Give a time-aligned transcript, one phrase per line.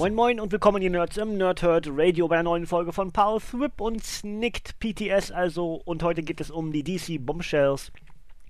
[0.00, 3.38] Moin Moin und willkommen ihr Nerds im Nerdhurt Radio bei einer neuen Folge von Paul
[3.38, 7.92] Thrip und Snicked PTS also und heute geht es um die DC Bombshells.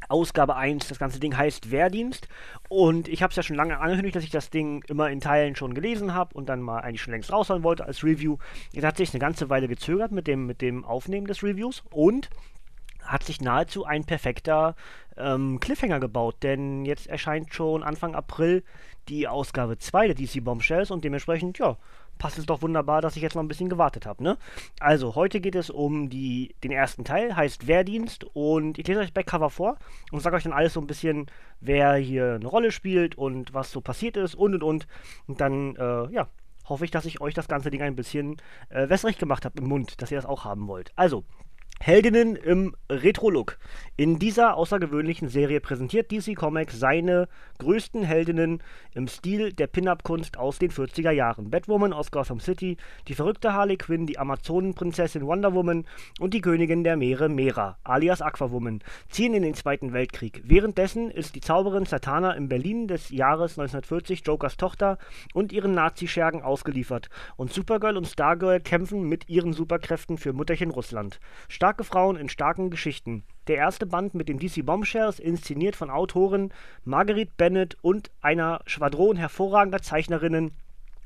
[0.08, 2.28] Ausgabe 1, das ganze Ding heißt Wehrdienst.
[2.68, 5.56] Und ich habe es ja schon lange angekündigt, dass ich das Ding immer in Teilen
[5.56, 8.36] schon gelesen habe und dann mal eigentlich schon längst raushauen wollte als Review.
[8.70, 11.82] Jetzt hat sich eine ganze Weile gezögert mit dem, mit dem Aufnehmen des Reviews.
[11.90, 12.30] Und
[13.04, 14.74] hat sich nahezu ein perfekter
[15.16, 18.62] ähm, Cliffhanger gebaut, denn jetzt erscheint schon Anfang April
[19.08, 21.76] die Ausgabe 2 der DC Bombshells und dementsprechend, ja,
[22.18, 24.36] passt es doch wunderbar, dass ich jetzt noch ein bisschen gewartet habe, ne?
[24.78, 29.14] Also, heute geht es um die, den ersten Teil, heißt Wehrdienst und ich lese euch
[29.14, 29.78] Backcover vor
[30.12, 31.26] und sage euch dann alles so ein bisschen,
[31.60, 34.86] wer hier eine Rolle spielt und was so passiert ist und und und.
[35.26, 36.28] Und dann, äh, ja,
[36.68, 38.36] hoffe ich, dass ich euch das ganze Ding ein bisschen
[38.68, 40.92] äh, wässrig gemacht habe im Mund, dass ihr das auch haben wollt.
[40.96, 41.24] Also,
[41.82, 43.56] Heldinnen im Retro-Look.
[43.96, 47.26] In dieser außergewöhnlichen Serie präsentiert DC Comics seine
[47.58, 48.62] größten Heldinnen
[48.94, 51.50] im Stil der Pin-Up-Kunst aus den 40er Jahren.
[51.50, 52.76] Batwoman aus Gotham City,
[53.08, 55.86] die verrückte Harley Quinn, die Amazonenprinzessin Wonder Woman
[56.18, 60.42] und die Königin der Meere Mera, alias Aquawoman, ziehen in den Zweiten Weltkrieg.
[60.44, 64.98] Währenddessen ist die Zauberin Satana im Berlin des Jahres 1940 Jokers Tochter
[65.32, 67.08] und ihren Nazi-Schergen ausgeliefert.
[67.36, 71.20] Und Supergirl und Stargirl kämpfen mit ihren Superkräften für Mutterchen Russland.
[71.70, 73.22] Starke Frauen in starken Geschichten.
[73.46, 76.50] Der erste Band mit dem DC Bombshells, inszeniert von Autorin
[76.84, 80.50] Marguerite Bennett und einer Schwadron hervorragender Zeichnerinnen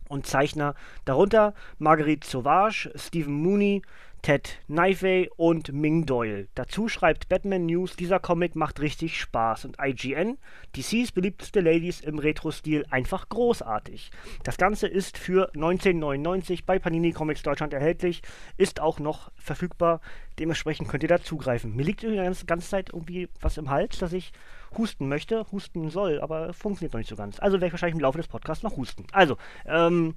[0.08, 3.82] und Zeichner, darunter Marguerite Sauvage, Stephen Mooney,
[4.24, 6.48] Ted Knifey und Ming Doyle.
[6.54, 10.38] Dazu schreibt Batman News, dieser Comic macht richtig Spaß und IGN,
[10.74, 14.10] DCs beliebteste Ladies im Retro-Stil, einfach großartig.
[14.42, 18.22] Das Ganze ist für 1999 bei Panini Comics Deutschland erhältlich,
[18.56, 20.00] ist auch noch verfügbar,
[20.38, 21.76] dementsprechend könnt ihr da zugreifen.
[21.76, 24.32] Mir liegt die ganze, ganze Zeit irgendwie was im Hals, dass ich
[24.78, 27.40] husten möchte, husten soll, aber funktioniert noch nicht so ganz.
[27.40, 29.04] Also werde ich wahrscheinlich im Laufe des Podcasts noch husten.
[29.12, 29.36] Also,
[29.66, 30.14] ähm...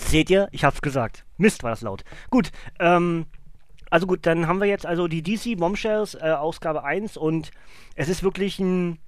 [0.00, 0.48] Seht ihr?
[0.50, 1.24] Ich hab's gesagt.
[1.36, 2.04] Mist, war das laut.
[2.30, 3.26] Gut, ähm,
[3.90, 7.50] also gut, dann haben wir jetzt also die DC Bombshells äh, Ausgabe 1 und
[7.96, 8.98] es ist wirklich ein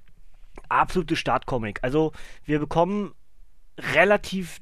[0.69, 1.79] absolutes Startcomic.
[1.83, 2.13] Also
[2.45, 3.15] wir bekommen
[3.95, 4.61] relativ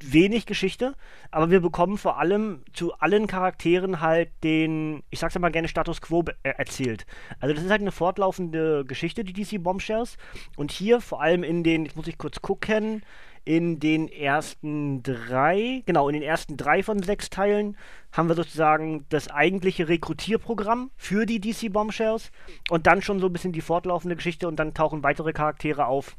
[0.00, 0.94] wenig Geschichte,
[1.30, 5.68] aber wir bekommen vor allem zu allen Charakteren halt den, ich sag's ja mal gerne,
[5.68, 7.04] Status Quo äh, erzählt.
[7.40, 10.16] Also das ist halt eine fortlaufende Geschichte, die DC Bombshells.
[10.56, 13.02] Und hier vor allem in den, jetzt muss ich kurz gucken,
[13.48, 17.78] in den ersten drei, genau, in den ersten drei von sechs Teilen
[18.12, 22.30] haben wir sozusagen das eigentliche Rekrutierprogramm für die DC Bombshells
[22.68, 26.14] und dann schon so ein bisschen die fortlaufende Geschichte und dann tauchen weitere Charaktere auf,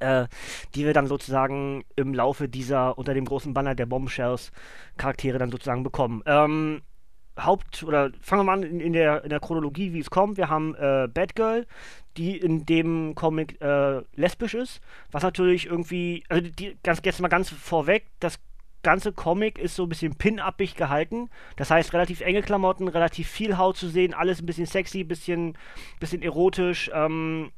[0.00, 0.26] äh,
[0.74, 4.52] die wir dann sozusagen im Laufe dieser, unter dem großen Banner der Bombshells
[4.98, 6.22] Charaktere dann sozusagen bekommen.
[6.26, 6.82] Ähm,
[7.38, 10.36] Haupt- oder fangen wir mal an in, in, der, in der Chronologie, wie es kommt.
[10.36, 11.66] Wir haben äh, Batgirl,
[12.16, 17.28] die in dem Comic äh, lesbisch ist, was natürlich irgendwie, also die, ganz, jetzt mal
[17.28, 18.38] ganz vorweg, das
[18.82, 21.30] ganze Comic ist so ein bisschen pin-uppig gehalten.
[21.56, 25.56] Das heißt, relativ enge Klamotten, relativ viel Haut zu sehen, alles ein bisschen sexy, bisschen,
[26.00, 26.90] bisschen erotisch.
[26.94, 27.50] Ähm,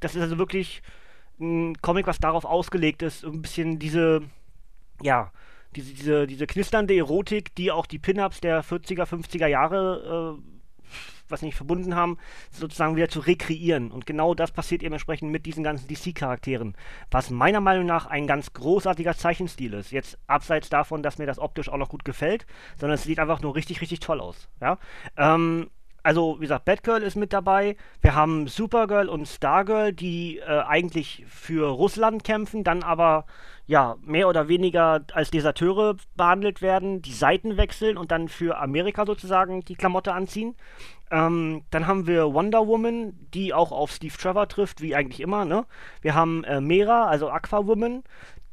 [0.00, 0.82] das ist also wirklich
[1.40, 4.22] ein Comic, was darauf ausgelegt ist, ein bisschen diese,
[5.02, 5.32] ja,
[5.76, 10.56] diese, diese, diese knisternde Erotik, die auch die Pin-Ups der 40er, 50er Jahre, äh,
[11.28, 12.18] was nicht verbunden haben,
[12.50, 13.90] sozusagen wieder zu rekreieren.
[13.90, 16.76] Und genau das passiert eben entsprechend mit diesen ganzen DC-Charakteren,
[17.10, 19.90] was meiner Meinung nach ein ganz großartiger Zeichenstil ist.
[19.90, 22.46] Jetzt abseits davon, dass mir das optisch auch noch gut gefällt,
[22.78, 24.48] sondern es sieht einfach nur richtig, richtig toll aus.
[24.60, 24.78] Ja.
[25.16, 25.68] Ähm,
[26.06, 27.76] also wie gesagt, Batgirl ist mit dabei.
[28.00, 33.26] Wir haben Supergirl und Stargirl, die äh, eigentlich für Russland kämpfen, dann aber
[33.66, 39.04] ja mehr oder weniger als Deserteure behandelt werden, die Seiten wechseln und dann für Amerika
[39.04, 40.54] sozusagen die Klamotte anziehen.
[41.10, 45.44] Ähm, dann haben wir Wonder Woman, die auch auf Steve Trevor trifft, wie eigentlich immer.
[45.44, 45.66] Ne?
[46.02, 48.04] Wir haben äh, Mera, also Aquawoman.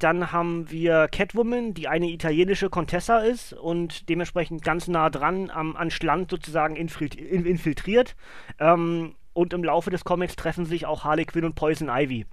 [0.04, 5.76] Dann haben wir Catwoman, die eine italienische Contessa ist und dementsprechend ganz nah dran am,
[5.76, 8.14] an Schland sozusagen infiltriert.
[8.58, 12.26] Ähm, und im Laufe des Comics treffen sich auch Harley Quinn und Poison Ivy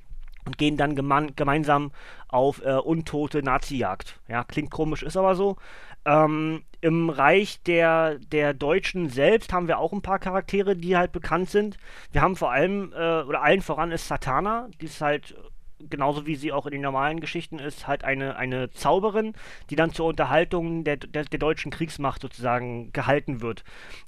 [0.45, 1.93] und gehen dann gemeinsam
[2.27, 4.19] auf äh, untote Nazi-Jagd.
[4.27, 5.55] Ja, klingt komisch, ist aber so.
[6.03, 11.13] Ähm, Im Reich der, der Deutschen selbst haben wir auch ein paar Charaktere, die halt
[11.13, 11.77] bekannt sind.
[12.11, 15.35] Wir haben vor allem, äh, oder allen voran ist Satana, die ist halt
[15.89, 19.33] genauso wie sie auch in den normalen Geschichten ist, halt eine, eine Zauberin,
[19.69, 23.63] die dann zur Unterhaltung der, der, der deutschen Kriegsmacht sozusagen gehalten wird.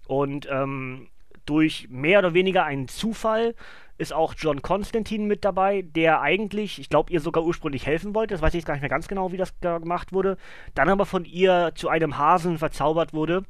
[0.08, 1.10] Und ähm,
[1.46, 3.56] durch mehr oder weniger einen Zufall
[3.98, 8.34] ist auch John Constantine mit dabei, der eigentlich, ich glaube, ihr sogar ursprünglich helfen wollte.
[8.34, 10.38] Das weiß ich jetzt gar nicht mehr ganz genau, wie das gemacht wurde.
[10.74, 13.44] Dann aber von ihr zu einem Hasen verzaubert wurde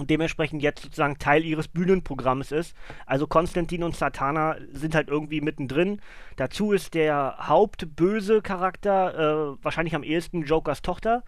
[0.00, 2.74] und dementsprechend jetzt sozusagen Teil ihres Bühnenprogramms ist.
[3.06, 6.00] Also Konstantin und Satana sind halt irgendwie mittendrin.
[6.36, 11.22] Dazu ist der hauptböse Charakter äh, wahrscheinlich am ehesten Jokers Tochter,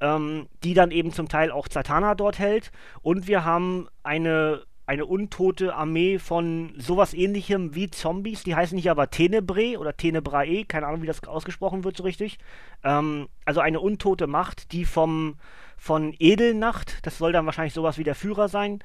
[0.00, 2.70] ähm, die dann eben zum Teil auch Satana dort hält.
[3.02, 8.44] Und wir haben eine eine untote Armee von sowas ähnlichem wie Zombies.
[8.44, 12.38] Die heißen nicht aber Tenebrae oder Tenebrae, keine Ahnung, wie das ausgesprochen wird so richtig.
[12.84, 15.38] Ähm, also eine untote Macht, die vom
[15.76, 18.80] von Edelnacht, das soll dann wahrscheinlich sowas wie der Führer sein,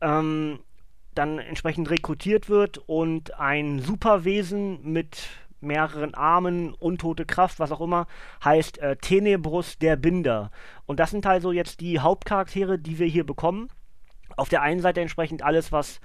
[0.00, 0.60] ähm,
[1.14, 5.28] dann entsprechend rekrutiert wird und ein Superwesen mit
[5.60, 8.06] mehreren Armen, untote Kraft, was auch immer,
[8.44, 10.50] heißt äh, Tenebrus der Binder.
[10.84, 13.68] Und das sind also jetzt die Hauptcharaktere, die wir hier bekommen.
[14.36, 16.00] Auf der einen Seite entsprechend alles, was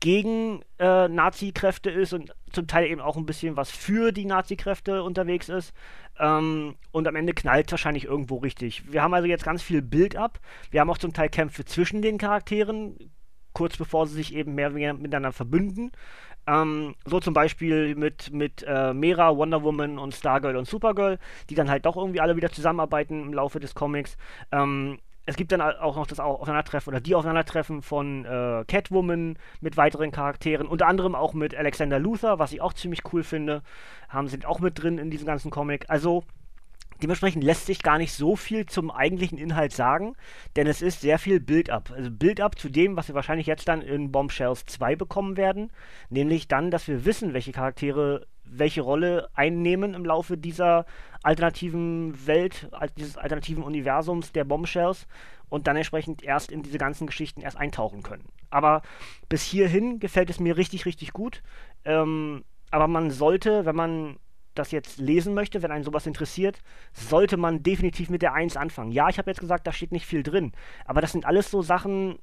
[0.00, 5.02] gegen äh, Nazi-Kräfte ist und zum Teil eben auch ein bisschen was für die Nazi-Kräfte
[5.02, 5.72] unterwegs ist.
[6.18, 8.92] Ähm, und am Ende knallt wahrscheinlich irgendwo richtig.
[8.92, 10.40] Wir haben also jetzt ganz viel Build-up.
[10.70, 12.96] Wir haben auch zum Teil Kämpfe zwischen den Charakteren,
[13.52, 15.92] kurz bevor sie sich eben mehr miteinander verbünden.
[16.46, 21.18] Ähm, so zum Beispiel mit, mit äh, Mera, Wonder Woman und Stargirl und Supergirl,
[21.48, 24.16] die dann halt doch irgendwie alle wieder zusammenarbeiten im Laufe des Comics.
[24.50, 29.76] Ähm, es gibt dann auch noch das Aufeinandertreffen oder die Aufeinandertreffen von äh, Catwoman mit
[29.76, 33.62] weiteren Charakteren, unter anderem auch mit Alexander Luthor, was ich auch ziemlich cool finde.
[34.08, 35.84] Haben sind auch mit drin in diesem ganzen Comic.
[35.88, 36.24] Also
[37.02, 40.14] dementsprechend lässt sich gar nicht so viel zum eigentlichen Inhalt sagen,
[40.56, 41.90] denn es ist sehr viel Build-up.
[41.90, 45.70] Also Build-up zu dem, was wir wahrscheinlich jetzt dann in Bombshells 2 bekommen werden,
[46.10, 50.84] nämlich dann, dass wir wissen, welche Charaktere welche Rolle einnehmen im Laufe dieser
[51.22, 55.06] alternativen Welt, dieses alternativen Universums der Bombshells
[55.48, 58.24] und dann entsprechend erst in diese ganzen Geschichten erst eintauchen können.
[58.50, 58.82] Aber
[59.28, 61.42] bis hierhin gefällt es mir richtig, richtig gut.
[61.84, 64.16] Ähm, aber man sollte, wenn man
[64.54, 66.58] das jetzt lesen möchte, wenn einen sowas interessiert,
[66.92, 68.92] sollte man definitiv mit der 1 anfangen.
[68.92, 70.52] Ja, ich habe jetzt gesagt, da steht nicht viel drin,
[70.84, 72.18] aber das sind alles so Sachen,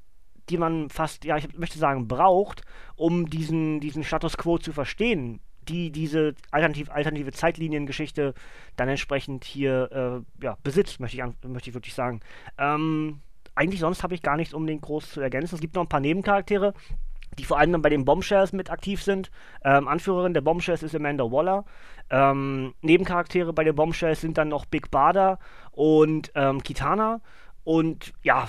[0.49, 2.63] die man fast, ja, ich möchte sagen, braucht,
[2.95, 8.33] um diesen, diesen Status quo zu verstehen, die diese alternativ, alternative Zeitliniengeschichte
[8.75, 12.21] dann entsprechend hier äh, ja, besitzt, möchte ich, an, möchte ich wirklich sagen.
[12.57, 13.19] Ähm,
[13.55, 15.55] eigentlich sonst habe ich gar nichts unbedingt groß zu ergänzen.
[15.55, 16.73] Es gibt noch ein paar Nebencharaktere,
[17.39, 19.31] die vor allem dann bei den Bombshells mit aktiv sind.
[19.63, 21.65] Ähm, Anführerin der Bombshells ist Amanda Waller.
[22.09, 25.39] Ähm, Nebencharaktere bei den Bombshells sind dann noch Big Bada
[25.71, 27.21] und ähm, Kitana.
[27.63, 28.47] Und ja,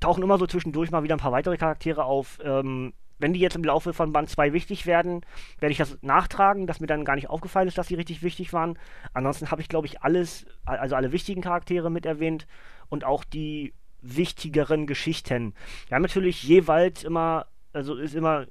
[0.00, 2.38] tauchen immer so zwischendurch mal wieder ein paar weitere Charaktere auf.
[2.42, 5.22] Ähm, wenn die jetzt im Laufe von Band 2 wichtig werden,
[5.58, 8.52] werde ich das nachtragen, dass mir dann gar nicht aufgefallen ist, dass sie richtig wichtig
[8.52, 8.78] waren.
[9.14, 12.46] Ansonsten habe ich, glaube ich, alles, also alle wichtigen Charaktere mit erwähnt
[12.88, 13.72] und auch die
[14.02, 15.54] wichtigeren Geschichten.
[15.88, 18.46] Wir haben natürlich jeweils immer, also ist immer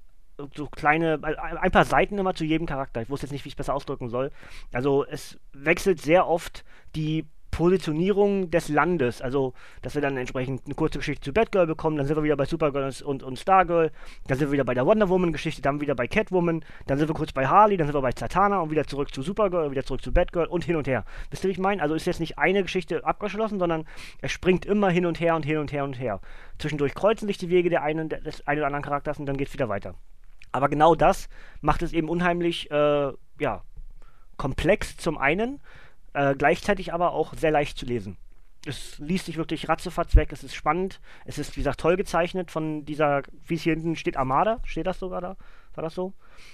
[0.56, 3.02] so kleine, ein paar Seiten immer zu jedem Charakter.
[3.02, 4.32] Ich wusste jetzt nicht, wie ich es besser ausdrücken soll.
[4.74, 6.64] Also es wechselt sehr oft
[6.96, 7.26] die
[7.56, 9.22] Positionierung des Landes.
[9.22, 12.36] Also, dass wir dann entsprechend eine kurze Geschichte zu Batgirl bekommen, dann sind wir wieder
[12.36, 13.92] bei Supergirl und, und Stargirl,
[14.28, 17.16] dann sind wir wieder bei der Wonder Woman-Geschichte, dann wieder bei Catwoman, dann sind wir
[17.16, 20.02] kurz bei Harley, dann sind wir bei Zatanna und wieder zurück zu Supergirl, wieder zurück
[20.02, 21.06] zu Batgirl und hin und her.
[21.30, 21.82] Wisst ihr, wie ich meine?
[21.82, 23.86] Also ist jetzt nicht eine Geschichte abgeschlossen, sondern
[24.20, 26.20] er springt immer hin und her und hin und her und her.
[26.60, 29.48] Zwischendurch kreuzen sich die Wege der einen, des einen oder anderen Charakters und dann geht
[29.48, 29.96] es wieder weiter.
[30.52, 31.30] Aber genau das
[31.62, 33.62] macht es eben unheimlich, äh, ja,
[34.36, 35.62] komplex zum einen
[36.16, 38.18] äh, gleichzeitig aber auch sehr leicht zu lesen.
[38.66, 42.50] Es liest sich wirklich ratzefatz weg, es ist spannend, es ist, wie gesagt, toll gezeichnet
[42.50, 45.38] von dieser, wie es hier hinten steht, Armada, steht das sogar da?
[45.76, 46.14] War das so?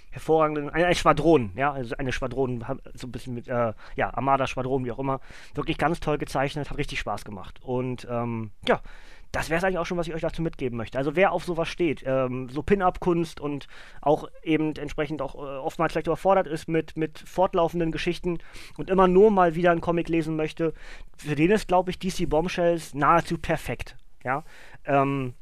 [0.10, 2.66] Hervorragende, eine, eine Schwadron, ja, also eine Schwadron,
[2.96, 5.22] so ein bisschen mit, äh, ja, Armada-Schwadron, wie auch immer.
[5.54, 7.60] Wirklich ganz toll gezeichnet, hat richtig Spaß gemacht.
[7.62, 8.82] Und, ähm, ja,
[9.32, 10.98] das wäre es eigentlich auch schon, was ich euch dazu mitgeben möchte.
[10.98, 13.68] Also wer auf sowas steht, ähm, so Pin-Up-Kunst und
[14.02, 18.40] auch eben entsprechend auch äh, oftmals vielleicht überfordert ist mit, mit fortlaufenden Geschichten
[18.78, 20.74] und immer nur mal wieder einen Comic lesen möchte,
[21.18, 23.96] für den ist, glaube ich, DC Bombshells nahezu perfekt.
[24.24, 24.44] Ja,
[24.86, 25.34] ähm,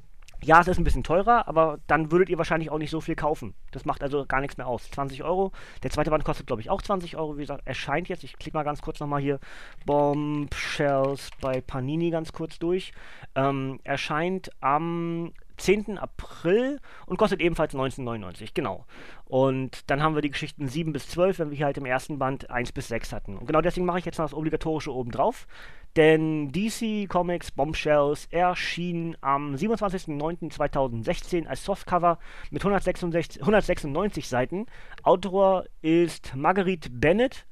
[0.44, 3.16] ja, es ist ein bisschen teurer, aber dann würdet ihr wahrscheinlich auch nicht so viel
[3.16, 3.56] kaufen.
[3.72, 4.90] Das macht also gar nichts mehr aus.
[4.92, 5.52] 20 Euro.
[5.84, 7.38] Der zweite Band kostet, glaube ich, auch 20 Euro.
[7.38, 8.24] Wie gesagt, erscheint jetzt.
[8.24, 9.40] Ich klicke mal ganz kurz nochmal hier
[9.86, 12.94] Bombshells bei Panini ganz kurz durch.
[13.36, 15.98] Ähm, erscheint am 10.
[15.98, 18.50] April und kostet ebenfalls 19,99.
[18.54, 18.86] Genau.
[19.26, 22.18] Und dann haben wir die Geschichten 7 bis 12, wenn wir hier halt im ersten
[22.18, 23.38] Band 1 bis 6 hatten.
[23.38, 25.48] Und genau deswegen mache ich jetzt noch das Obligatorische oben drauf.
[25.96, 32.20] Denn DC Comics Bombshells erschien am 27.09.2016 als Softcover
[32.52, 34.68] mit 166, 196 Seiten.
[35.04, 37.48] Autor ist Marguerite Bennett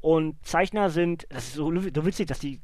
[0.00, 2.60] Und Zeichner sind, das ist so, so witzig, dass die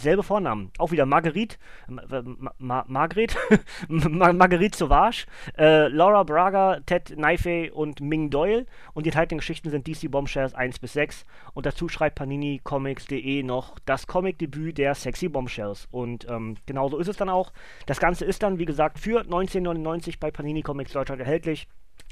[0.00, 1.56] selbe Vornamen, auch wieder Marguerite,
[1.88, 2.22] Ma
[2.58, 3.36] Ma Margret,
[3.88, 5.26] Marguerite Sauvage,
[5.58, 8.66] äh, Laura Braga, Ted Naife und Ming Doyle.
[8.94, 11.24] Und die enthaltenen Geschichten sind DC Bombshells 1 bis 6.
[11.54, 15.88] Und dazu schreibt PaniniComics.de noch das Comic-Debüt der Sexy Bombshells.
[15.90, 17.52] Und ähm, genau so ist es dann auch.
[17.86, 21.68] Das Ganze ist dann, wie gesagt, für 1999 bei Panini Comics Deutschland erhältlich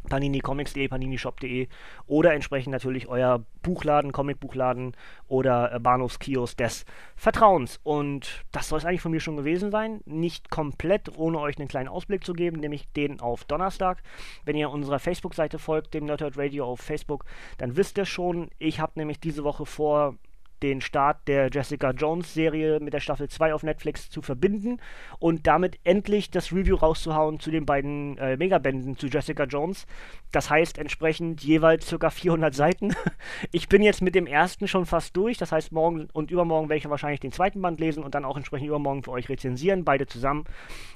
[0.09, 1.68] paninicomics.de, paninishop.de
[2.07, 7.80] oder entsprechend natürlich euer Buchladen, Comicbuchladen oder äh, Bahnhofskiosk des Vertrauens.
[7.83, 10.00] Und das soll es eigentlich von mir schon gewesen sein.
[10.07, 14.02] Nicht komplett, ohne euch einen kleinen Ausblick zu geben, nämlich den auf Donnerstag.
[14.45, 17.25] Wenn ihr unserer Facebook-Seite folgt, dem Nerdhurt Radio auf Facebook,
[17.59, 20.16] dann wisst ihr schon, ich habe nämlich diese Woche vor,
[20.62, 24.80] den Start der Jessica Jones Serie mit der Staffel 2 auf Netflix zu verbinden
[25.18, 29.86] und damit endlich das Review rauszuhauen zu den beiden äh, Megabänden zu Jessica Jones.
[30.32, 32.10] Das heißt entsprechend jeweils ca.
[32.10, 32.94] 400 Seiten.
[33.52, 36.78] Ich bin jetzt mit dem ersten schon fast durch, das heißt morgen und übermorgen werde
[36.78, 40.06] ich wahrscheinlich den zweiten Band lesen und dann auch entsprechend übermorgen für euch rezensieren, beide
[40.06, 40.44] zusammen.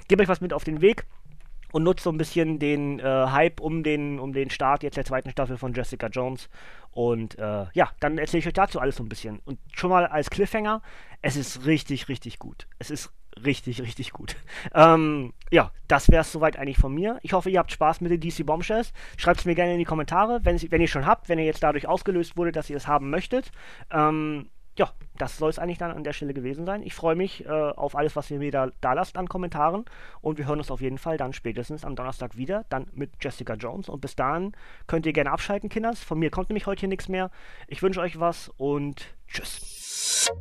[0.07, 1.05] Gebe euch was mit auf den Weg
[1.73, 5.05] und nutzt so ein bisschen den äh, Hype um den, um den Start jetzt der
[5.05, 6.47] zweiten Staffel von Jessica Jones.
[6.91, 9.39] Und äh, ja, dann erzähle ich euch dazu alles so ein bisschen.
[9.43, 10.83] Und schon mal als Cliffhanger,
[11.23, 12.67] es ist richtig, richtig gut.
[12.77, 13.11] Es ist
[13.43, 14.35] richtig, richtig gut.
[14.75, 17.19] Ähm, ja, das wäre es soweit eigentlich von mir.
[17.21, 18.93] Ich hoffe, ihr habt Spaß mit den DC Bombshells.
[19.17, 21.61] Schreibt es mir gerne in die Kommentare, wenn, wenn ihr schon habt, wenn ihr jetzt
[21.61, 23.51] dadurch ausgelöst wurde, dass ihr es haben möchtet.
[23.91, 26.81] Ähm, ja, das soll es eigentlich dann an der Stelle gewesen sein.
[26.81, 29.85] Ich freue mich äh, auf alles, was ihr mir da, da lasst an Kommentaren.
[30.21, 33.53] Und wir hören uns auf jeden Fall dann spätestens am Donnerstag wieder, dann mit Jessica
[33.53, 33.89] Jones.
[33.89, 34.53] Und bis dahin
[34.87, 36.03] könnt ihr gerne abschalten, Kinders.
[36.03, 37.29] Von mir kommt nämlich heute hier nichts mehr.
[37.67, 40.31] Ich wünsche euch was und tschüss.